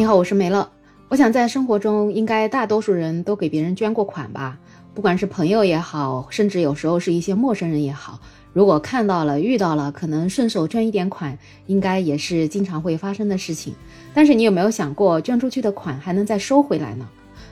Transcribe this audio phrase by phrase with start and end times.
[0.00, 0.66] 你好，我是梅乐。
[1.10, 4.58] 我想在生活中，应该大多数人都给别人捐过款吧，
[4.94, 8.18] 不管是朋友也好，甚至有时候是一些陌生人也好。
[8.54, 11.36] 如果看到了、遇到了，可能顺手捐一点款，
[11.66, 13.74] 应该也是经常会发生的事情。
[14.14, 17.06] 但是你有没有想过，捐出去的款还能再收回来呢？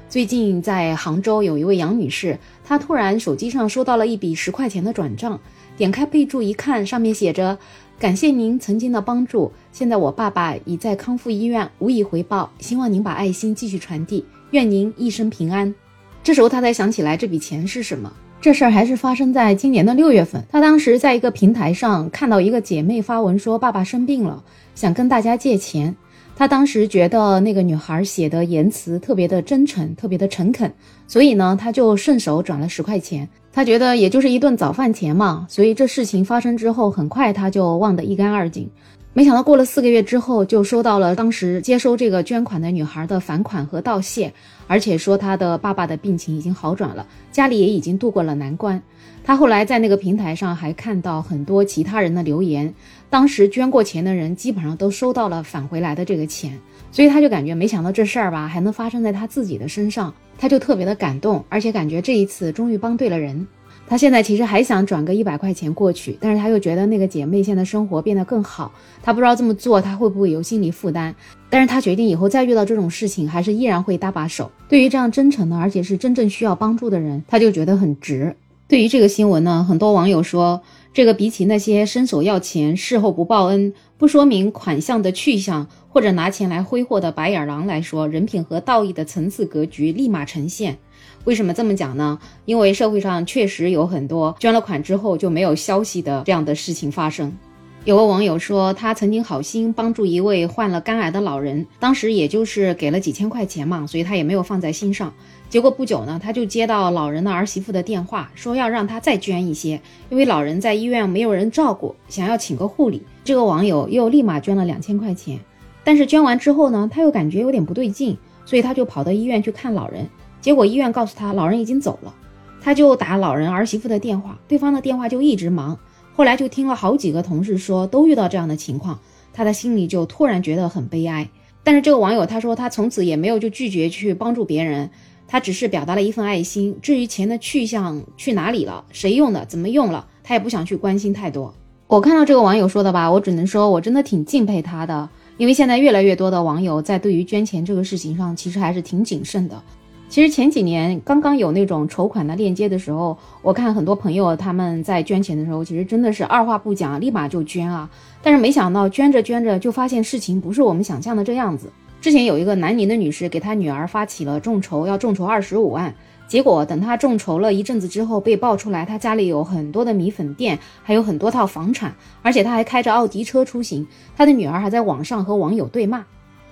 [0.09, 5.39] 最近在杭州有一位杨女士，她突然手机上收到了一笔十块钱的转账，
[5.77, 7.59] 点开备注一看，上面写着。
[7.99, 15.75] 感谢您曾经的帮助，现在我爸爸已在康复医院，无以回报，希望您把爱心继续传递，愿您一生平安。
[16.23, 20.43] 这时候他才想起来这笔钱是什么，这事儿还是发生在今年的六月份。
[20.49, 24.43] 他当时在一个平台上看到一个姐妹发文说爸爸生病了，
[24.75, 25.95] 想跟大家借钱。
[26.39, 30.73] 他当时觉得那个女孩写的言辞特别的真诚，特别的诚恳，
[31.09, 33.29] 所以呢，他就顺手转了十块钱。
[33.53, 38.71] 他觉得也就是一顿早饭钱嘛，所以这事情发生之后，很快他就忘得一干二净。
[39.15, 44.33] 没想到过了四个月之后，就收到了当时接收这个捐款的女孩的返款和道谢，
[44.69, 48.81] 而且说她的爸爸的病情已经好转了，家里也已经度过了难关。
[49.25, 52.73] 他后来在那个平台上还看到很多其他人的留言，
[53.11, 56.59] 当时捐过钱的人基本上都收到了返回来的这个钱，
[56.93, 60.13] 所以他就感觉没想到这事儿吧还能发生在他自己的身上。
[60.41, 63.45] 他就特别的感动，而且感觉这一次终于帮对了人。
[63.89, 68.71] 他现在其实还想转个一百块钱过去，但是他又觉得那个姐妹现在生活变得更好，
[69.03, 71.13] 他不知道这么做他会不会有心理负担。
[71.51, 74.49] 但是他决定以后再遇到这种事情，还是依然会搭把手。
[74.69, 78.37] 对于这样真诚的，而且是真正需要帮助的人，他就觉得很值。
[78.69, 90.77] 对于这个新闻呢，很多网友说，这个比起那些伸手要钱、事后不报恩、不说明款项的去向或者拿钱来挥霍的白眼狼来说，人品和道义的层次格局立马呈现。
[91.25, 92.19] 为什么这么讲呢？
[92.47, 97.37] 因为社会上确实有很多捐了款之后就没有消息的这样的事情发生。
[97.85, 105.13] 有个网友说，他曾经好心帮助一位患了肝癌的老人，当时也就是给了几千块钱嘛，所以他也没有放在心上。
[105.49, 109.81] 结果不久呢，他就接到老人的儿媳妇的电话，说要让他再捐一些，
[110.11, 113.03] 因为老人在医院没有人照顾，想要请个护理。
[113.25, 115.41] 这个网友又立马捐了两千块钱，
[115.83, 120.07] 但是捐完之后呢，他又感觉有点不对劲，所以他就跑到医院去看老人。
[120.43, 122.15] 结果医院告诉他，老人已经走了。
[122.61, 125.79] 他就打老人儿媳妇的电话，对方的电话就一直忙。
[126.15, 128.99] 后来就听了好几个同事说都遇到这样的情况，
[129.33, 131.31] 他的心里就突然觉得很悲哀。
[131.65, 134.91] 但是这个网友他说，他从此也没有就拒绝去帮助别人。
[135.29, 141.55] 他只是表达了一份爱心，至于钱的去向去哪里了，谁用的，怎么用了，他也不想去关心太多。
[141.87, 149.63] 我看到这个网友说的吧，我只能说我真的挺敬佩他的，因为现在越来越多的网友在对于捐钱这个事情上，其实还是挺谨慎的。
[150.11, 157.91] 其实前几年刚刚有那种筹款的链接的时候，我看很多朋友他们在捐钱的时候，其实真的是二话不讲，立马就捐啊。
[158.23, 161.71] 但是没想到捐着捐着，就发现事情不是我们想象的这样子。
[162.01, 165.95] 之前有一个南宁的女士给她女儿发起了众筹，要众筹二十五万。
[166.29, 173.87] 结果等她众筹了一阵子之后，被爆出来她家里有很多的米粉店，还有很多套房产，而且她还开着奥迪车出行。
[174.17, 176.05] 她的女儿还在网上和网友对骂。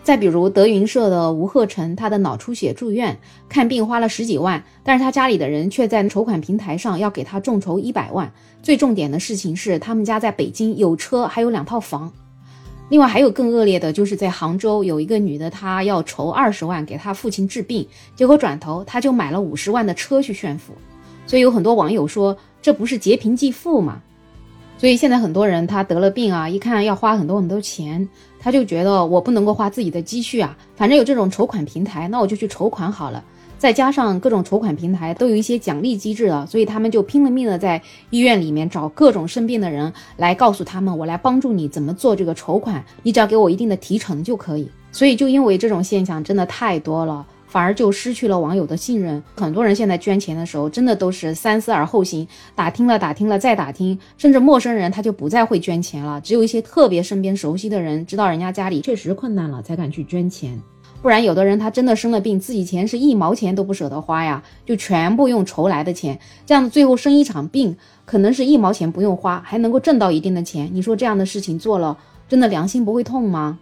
[0.03, 3.19] 再比如德云社的吴鹤成，他的脑出血住院
[3.49, 8.33] 看病花了十几万，但是他家里的人却在筹款平台上要给他众筹一百万。
[8.63, 12.13] 最重点的事情是，他们家在北京有车，还有两套房。
[12.88, 20.72] 另外还有更恶劣的，就是在杭州有一个女的，她要筹二十万给她父亲治病，结果转头她就买了五十万的车去炫富。
[21.26, 24.00] 所以有很多网友说，这不是劫贫济富吗？
[24.78, 28.08] 所以现在很多人他得了病啊，一看要花很多很多钱，
[28.38, 33.24] 他就觉得我不能够花自己的积蓄啊，反正有这种筹款平台，那我就去筹款好了。
[33.59, 37.81] 再加上各种筹款平台都有一些奖励机制的，所以他们就拼了命的在
[38.11, 44.69] 医院里面找各种生病的人来告诉他们，我来帮助你怎么做这个筹款，你只要给我一定的提成就可以。
[44.93, 49.22] 所以就因为这种现象真的太多了，反而就失去了网友的信任。
[49.37, 60.59] 很多人现在捐钱的时候，真的都是三思而后行，打听了打听了再打听，甚至陌生人他就不再会捐钱了，只有一些特别身边熟悉的人知道人家家里确实困难了，才敢去捐钱。
[61.06, 70.68] 不然，有的人他真的生了病，自己钱是一毛钱都不舍得花呀，就全部用筹来的钱，这样子最后生一场病，可能是一毛钱不用花，还能够挣到一定的钱。
[70.72, 71.97] 你说这样的事情做了，
[72.28, 73.60] 真的良心不会痛吗？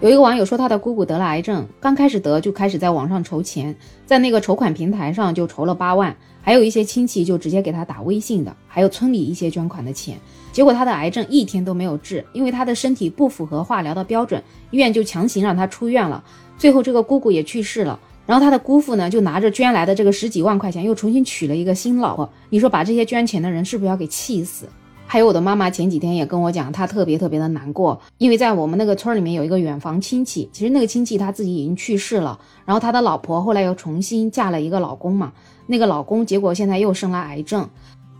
[0.00, 3.74] 有一个网友说，他的姑姑得了癌症，刚开始得就开始在网上筹钱，
[4.06, 10.16] 在那个筹款平台上就筹了八万，还有一些亲戚就直接给他打微信的，还有村里一些捐款的钱。
[10.52, 14.40] 结果他的癌症一天都没有治，因为他的身体不符合化疗的标准，
[14.70, 16.22] 医院就强行让他出院了。
[16.56, 22.30] 最后这个姑姑也去世了，然后他的姑父呢就拿着捐来的这个十几万块钱，又重新娶了一个新老婆。
[22.50, 24.68] 你说把这些捐钱的人是不是要给气死？
[25.10, 35.32] 还有我的妈妈前几天也跟我讲，她特别特别的难过，因为在我们那个村里面有一个远房亲戚，其实那个亲戚他自己已经去世了，然后他的老婆后来又重新嫁了一个老公嘛，
[35.66, 37.66] 那个老公结果现在又生了癌症。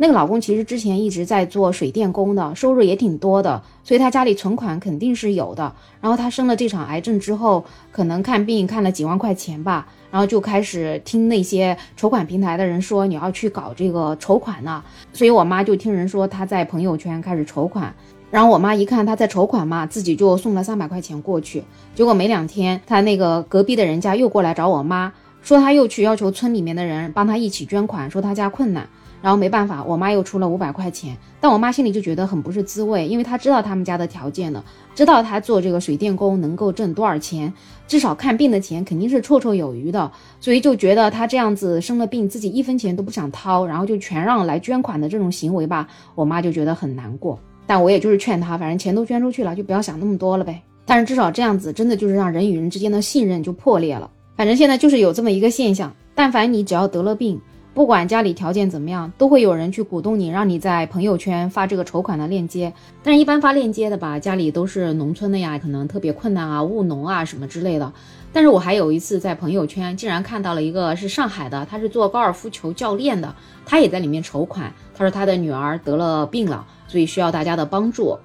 [0.01, 5.75] 那个老公其实之前一直在做水电工的，收入也挺多的，所以他家里存款肯定是有的。
[6.01, 14.83] 然后他生了这场癌症之后，可能看病看了几万块钱吧，然后就开始听那些筹款平台的人说你要去搞这个筹款呢。
[15.13, 17.93] 所以我妈就听人说他在朋友圈开始筹款，
[18.31, 21.65] 然后我妈一看他在筹款嘛，自己就送了三百块钱过去。
[21.97, 25.13] 结果没两天，他那个隔壁的人家又过来找我妈，
[25.43, 28.89] 说他又去要求村里面的人帮他一起捐款，说他家困难。
[29.21, 34.63] 然后没办法，我妈又出了五百块钱，但我妈心里就觉得很不是滋味，因为她知道他们家的条件的，
[34.95, 37.53] 知道他做这个水电工能够挣多少钱，
[37.87, 40.11] 至少看病的钱肯定是绰绰有余的，
[40.41, 47.39] 所以就觉得他这样子生了病，自己一分钱都不想掏，然后就全让来捐款的这种行为吧，我妈就觉得很难过。
[47.67, 50.63] 但我也就是劝他，反正钱都捐出去了，就不要想那么多了呗。
[50.87, 54.11] 但是至少这样子，真的就是让人与人之间的信任就破裂了。
[54.37, 57.39] 反正现在就是有这么一个现象，但凡你只要得了病。
[57.79, 62.73] 不管家里条件怎么样，都会有人去鼓动你，让你在朋友圈发这个筹款的链接。
[63.05, 67.93] 但是，一般发链接的吧，家里都是农村的呀，可能特别困难啊，务农啊什么之类的。
[68.33, 73.33] 但是我还有一次在朋友圈，竟然看到了一个是上海的，他是做高尔夫球教练的，
[73.65, 74.73] 他也在里面筹款。
[74.93, 78.19] 他说他的女儿得了病了，所以需要大家的帮助。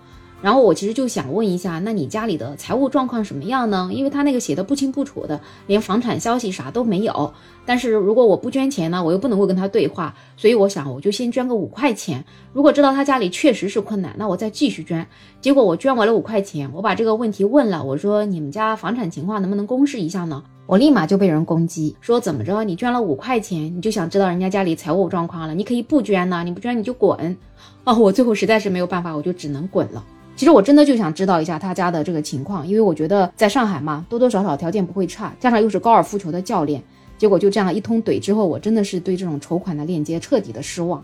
[0.43, 3.89] 然后我其实就想问一下，那你家里的财务状况什么样呢？
[3.93, 7.33] 因为他那个写的不清不楚的，连房产消息啥都没有。
[7.65, 12.21] 但是如果我不捐钱呢，我又不能够跟他对话，所以我想我就先捐个五块钱。
[12.51, 15.07] 如果知道他家里确实是困难，那我再继续捐。
[15.39, 20.43] 结果我捐完了五块钱，我把这个问题问了，我说你们家房产情况能不能公示一下呢？
[20.65, 25.55] 我立马就被人攻击，说怎么着你捐了五块钱，你就想知道人家家里财务状况了？
[25.55, 27.37] 你可以不捐呢，你不捐你就滚。
[27.83, 30.03] 哦，我最后实在是没有办法，我就只能滚了。
[30.35, 36.81] 其实我真的就想知道一下他家的这个情况，因为我觉得在上海嘛，多多少少条件不会差，加上又是高尔夫球的教练，
[37.17, 41.03] 结果就这样一通怼之后，我真的是对这种筹款的链接彻底的失望。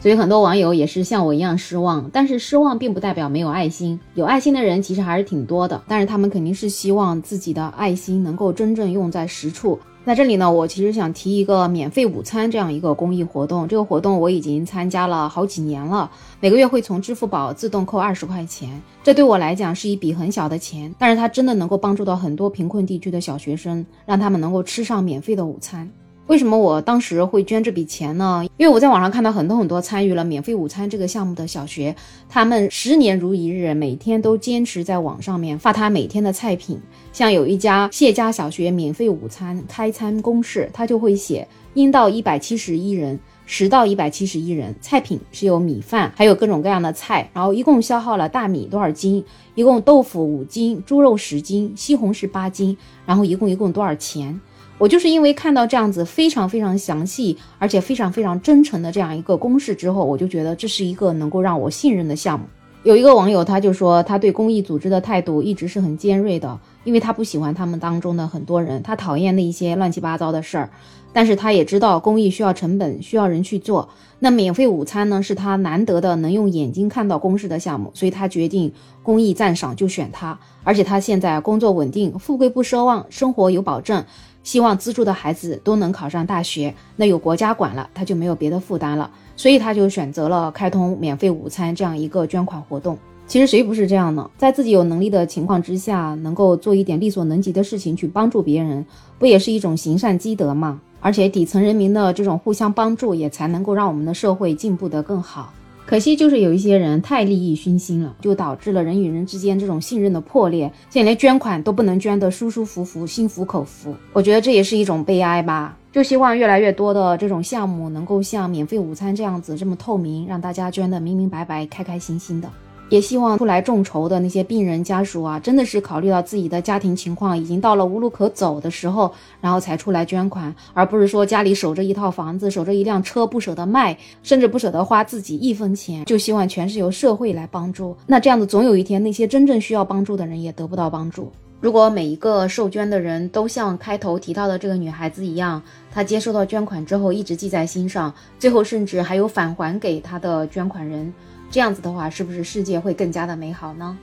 [0.00, 9.78] 所以很多网友也是像我一样失望，但是失望并不代表没有爱心，有爱心的人其实还是挺多的，但是他们肯定是希望自己的爱心能够真正用在实处。
[10.04, 13.68] 在这里呢，我其实想提一个免费午餐这样一个公益活动。
[13.68, 16.10] 这个活动我已经参加了好几年了，
[16.40, 25.88] 每个月会从支付宝自动扣二十块钱，这对我来讲是一笔很小的钱，但是它真的能够帮助到很多贫困地区的小学生，让他们能够吃上免费的午餐。
[26.28, 28.44] 为什么我当时会捐这笔钱呢？
[28.56, 31.94] 因为我在网上看到很多很多参与了免费午餐这个项目的小学，
[32.28, 36.80] 他们十年如一日，每天都坚持在网上面发他每天的菜品。
[37.12, 49.22] 像有一家谢家小学免费午餐开餐公示，他就会写应到一百七十一人，十到一百七十一人，菜品是有米饭，还有各种各样的菜，然后一共消耗了大米多少斤，
[49.56, 54.40] 一共豆腐五斤，猪肉十斤，西红柿八斤，然后一共一共多少钱？
[54.82, 62.44] 我就是因为看到这样子非常非常详细，而且非常非常真诚的这样一个公式之后，我就觉得这是一个能够让我信任的项目。
[62.82, 70.68] 有一个网友他就说，他对公益组织的态度一直是很尖锐的，因为他不喜欢他们当中的很多人，他讨厌那一些乱七八糟的事儿。
[71.12, 73.88] 但是他也知道公益需要成本，需要人去做。
[74.18, 78.72] 那免费午餐呢，是他难得的能用眼睛看到公式的项目，所以他决定
[79.04, 80.36] 公益赞赏就选他。
[80.64, 84.04] 而且他现在工作稳定，富贵不奢望，生活有保证。
[84.42, 92.98] 希望资助的孩子都能考上大学，那有国家管了，他就没有别的负担了，所以他就选择了开通免费午餐这样一个捐款活动。
[93.26, 94.28] 其实谁不是这样呢？
[94.36, 98.84] 在自己有能力的情况之下，能够做一点力所能及的事情去帮助别人，
[99.18, 100.80] 不也是一种行善积德吗？
[101.00, 105.52] 而且底层人民的这种互相帮助，也才能够让我们的社会进步得更好。
[105.92, 113.94] 可惜就是有一些人太利益熏心了，就导致了人与人之间这种信任的破裂，现在连捐款都不能捐得舒舒服服、心服口服。
[114.14, 115.76] 我觉得这也是一种悲哀吧。
[115.92, 122.48] 就希望越来越多的这种项目能够像免费午餐这样子这么透明，让大家捐得明明白白、开开心心的。
[122.92, 137.96] 也希望出来众筹的那些病人家属啊，真的是考虑到自己的家庭情况，已经到了无路可走的时候，然后才出来捐款，而不是说家里守着一套房子，守着一辆车不舍得卖，甚至不舍得花自己一分钱，就希望全是由社会来帮助。
[138.06, 141.32] 那这样子，总有一天那些真正需要帮助的人也得不到帮助。
[141.62, 151.10] 如果每一个受捐的人都像开头提到的这个女孩子一样，她接收到捐款之后一直记在心上，最后甚至还有返还给她的捐款人。
[151.52, 153.96] 这样子的话，是不是世界会更加的美好呢？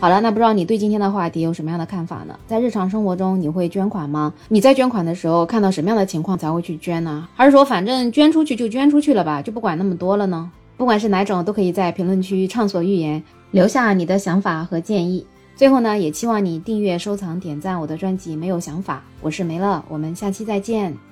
[0.00, 2.36] 好了，那不知道你对今天的话题有什么样的看法呢？
[2.48, 4.34] 在日常生活中，你会捐款吗？
[4.48, 7.28] 你在捐款的时候看到什么样的情况才会去捐呢？
[7.36, 10.50] 还是说反正捐出去就捐出去了吧，就不管那么多了呢？
[10.76, 13.22] 不管是哪种，都可以在评论区畅所欲言，
[13.52, 15.24] 留下你的想法和建议。
[15.54, 18.34] 最后呢，也期望你订阅、收藏、点赞我的专辑。
[18.34, 21.11] 没有想法，我是梅乐，我们下期再见。